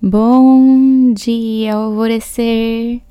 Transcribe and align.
Bom 0.00 1.12
dia, 1.12 1.74
alvorecer! 1.74 3.02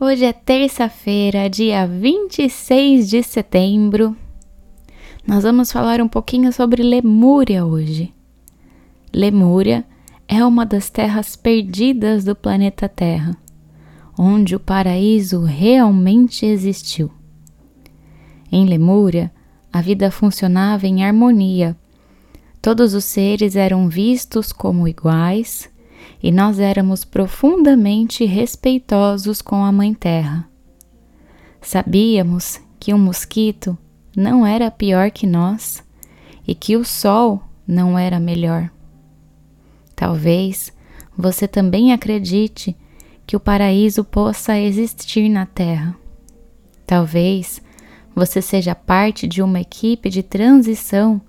Hoje 0.00 0.24
é 0.24 0.32
terça-feira, 0.32 1.48
dia 1.48 1.86
26 1.86 3.08
de 3.08 3.22
setembro. 3.22 4.16
Nós 5.24 5.44
vamos 5.44 5.70
falar 5.70 6.00
um 6.00 6.08
pouquinho 6.08 6.52
sobre 6.52 6.82
Lemúria 6.82 7.64
hoje. 7.64 8.12
Lemúria 9.14 9.84
é 10.26 10.44
uma 10.44 10.66
das 10.66 10.90
terras 10.90 11.36
perdidas 11.36 12.24
do 12.24 12.34
planeta 12.34 12.88
Terra, 12.88 13.36
onde 14.18 14.56
o 14.56 14.60
paraíso 14.60 15.44
realmente 15.44 16.44
existiu. 16.44 17.08
Em 18.50 18.66
Lemúria, 18.66 19.32
a 19.72 19.80
vida 19.80 20.10
funcionava 20.10 20.88
em 20.88 21.04
harmonia. 21.04 21.76
Todos 22.60 22.94
os 22.94 23.04
seres 23.04 23.54
eram 23.54 23.88
vistos 23.88 24.50
como 24.50 24.88
iguais 24.88 25.70
e 26.22 26.32
nós 26.32 26.58
éramos 26.58 27.04
profundamente 27.04 28.24
respeitosos 28.24 29.42
com 29.42 29.64
a 29.64 29.72
Mãe 29.72 29.94
Terra. 29.94 30.48
Sabíamos 31.60 32.60
que 32.78 32.94
um 32.94 32.98
mosquito 32.98 33.76
não 34.16 34.46
era 34.46 34.70
pior 34.70 35.10
que 35.10 35.26
nós 35.26 35.82
e 36.46 36.54
que 36.54 36.76
o 36.76 36.84
sol 36.84 37.42
não 37.66 37.98
era 37.98 38.20
melhor. 38.20 38.70
Talvez 39.94 40.72
você 41.16 41.48
também 41.48 41.92
acredite 41.92 42.76
que 43.26 43.36
o 43.36 43.40
paraíso 43.40 44.04
possa 44.04 44.58
existir 44.58 45.28
na 45.28 45.46
Terra. 45.46 45.96
Talvez 46.86 47.60
você 48.14 48.40
seja 48.40 48.74
parte 48.74 49.26
de 49.26 49.42
uma 49.42 49.60
equipe 49.60 50.08
de 50.08 50.22
transição 50.22 51.20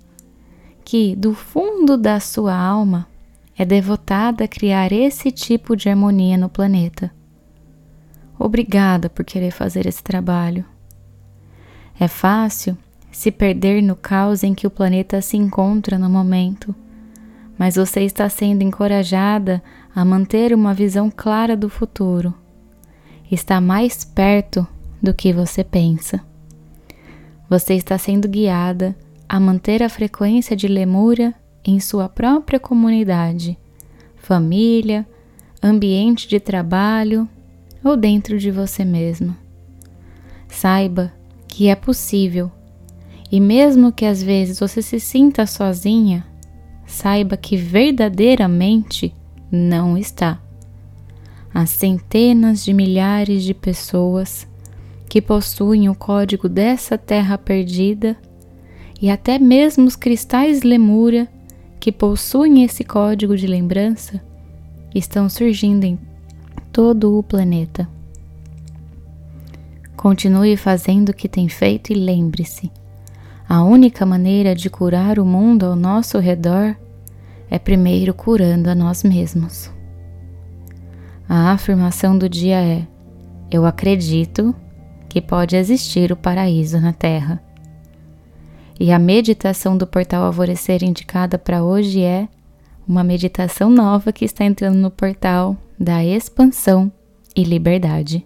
que, 0.84 1.16
do 1.16 1.34
fundo 1.34 1.98
da 1.98 2.20
sua 2.20 2.54
alma, 2.54 3.08
é 3.58 3.64
devotada 3.64 4.44
a 4.44 4.48
criar 4.48 4.92
esse 4.92 5.32
tipo 5.32 5.74
de 5.74 5.88
harmonia 5.88 6.38
no 6.38 6.48
planeta. 6.48 7.10
Obrigada 8.38 9.10
por 9.10 9.24
querer 9.24 9.50
fazer 9.50 9.84
esse 9.84 10.00
trabalho. 10.00 10.64
É 11.98 12.06
fácil 12.06 12.78
se 13.10 13.32
perder 13.32 13.82
no 13.82 13.96
caos 13.96 14.44
em 14.44 14.54
que 14.54 14.64
o 14.64 14.70
planeta 14.70 15.20
se 15.20 15.36
encontra 15.36 15.98
no 15.98 16.08
momento, 16.08 16.72
mas 17.58 17.74
você 17.74 18.02
está 18.02 18.28
sendo 18.28 18.62
encorajada 18.62 19.60
a 19.92 20.04
manter 20.04 20.54
uma 20.54 20.72
visão 20.72 21.10
clara 21.10 21.56
do 21.56 21.68
futuro. 21.68 22.32
Está 23.28 23.60
mais 23.60 24.04
perto 24.04 24.64
do 25.02 25.12
que 25.12 25.32
você 25.32 25.64
pensa. 25.64 26.20
Você 27.50 27.74
está 27.74 27.98
sendo 27.98 28.28
guiada 28.28 28.94
a 29.28 29.40
manter 29.40 29.82
a 29.82 29.88
frequência 29.88 30.54
de 30.54 30.68
lemúria 30.68 31.34
em 31.64 31.80
sua 31.80 32.08
própria 32.08 32.58
comunidade, 32.58 33.58
família, 34.16 35.06
ambiente 35.62 36.28
de 36.28 36.38
trabalho 36.38 37.28
ou 37.82 37.96
dentro 37.96 38.38
de 38.38 38.50
você 38.50 38.84
mesmo. 38.84 39.36
Saiba 40.48 41.12
que 41.46 41.68
é 41.68 41.74
possível 41.74 42.50
e, 43.30 43.40
mesmo 43.40 43.92
que 43.92 44.04
às 44.04 44.22
vezes 44.22 44.58
você 44.58 44.80
se 44.80 44.98
sinta 44.98 45.46
sozinha, 45.46 46.26
saiba 46.86 47.36
que 47.36 47.56
verdadeiramente 47.56 49.14
não 49.50 49.96
está. 49.96 50.40
Há 51.52 51.66
centenas 51.66 52.64
de 52.64 52.72
milhares 52.72 53.42
de 53.42 53.54
pessoas 53.54 54.46
que 55.08 55.20
possuem 55.20 55.88
o 55.88 55.94
código 55.94 56.48
dessa 56.48 56.98
terra 56.98 57.38
perdida 57.38 58.16
e 59.00 59.10
até 59.10 59.38
mesmo 59.38 59.86
os 59.86 59.96
cristais 59.96 60.62
Lemúria 60.62 61.28
que 61.78 61.92
possuem 61.92 62.64
esse 62.64 62.84
código 62.84 63.36
de 63.36 63.46
lembrança 63.46 64.20
estão 64.94 65.28
surgindo 65.28 65.84
em 65.84 65.98
todo 66.72 67.18
o 67.18 67.22
planeta. 67.22 67.88
Continue 69.96 70.56
fazendo 70.56 71.10
o 71.10 71.14
que 71.14 71.28
tem 71.28 71.48
feito 71.48 71.92
e 71.92 71.94
lembre-se: 71.94 72.70
a 73.48 73.62
única 73.64 74.04
maneira 74.04 74.54
de 74.54 74.68
curar 74.68 75.18
o 75.18 75.24
mundo 75.24 75.64
ao 75.64 75.74
nosso 75.74 76.18
redor 76.18 76.76
é 77.50 77.58
primeiro 77.58 78.12
curando 78.12 78.68
a 78.68 78.74
nós 78.74 79.02
mesmos. 79.02 79.70
A 81.28 81.52
afirmação 81.52 82.16
do 82.16 82.28
dia 82.28 82.62
é: 82.62 82.86
Eu 83.50 83.66
acredito 83.66 84.54
que 85.08 85.20
pode 85.20 85.56
existir 85.56 86.12
o 86.12 86.16
paraíso 86.16 86.78
na 86.80 86.92
Terra. 86.92 87.42
E 88.80 88.92
a 88.92 88.98
meditação 88.98 89.76
do 89.76 89.86
portal 89.86 90.22
Alvorecer 90.22 90.84
indicada 90.84 91.36
para 91.36 91.64
hoje 91.64 92.00
é 92.02 92.28
uma 92.86 93.02
meditação 93.02 93.68
nova 93.68 94.12
que 94.12 94.24
está 94.24 94.44
entrando 94.44 94.76
no 94.76 94.90
portal 94.90 95.56
da 95.78 96.04
expansão 96.04 96.90
e 97.34 97.42
liberdade. 97.42 98.24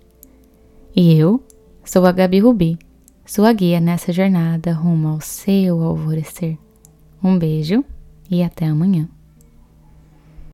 E 0.94 1.14
eu 1.14 1.42
sou 1.82 2.04
a 2.04 2.12
Gabi 2.12 2.38
Rubi, 2.38 2.78
sua 3.24 3.52
guia 3.52 3.80
nessa 3.80 4.12
jornada 4.12 4.72
rumo 4.72 5.08
ao 5.08 5.20
seu 5.22 5.82
alvorecer. 5.82 6.58
Um 7.24 7.38
beijo 7.38 7.82
e 8.30 8.42
até 8.42 8.66
amanhã. 8.66 9.08